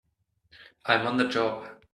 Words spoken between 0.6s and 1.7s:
I'm on the job!